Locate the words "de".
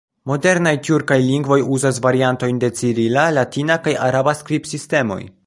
2.65-2.71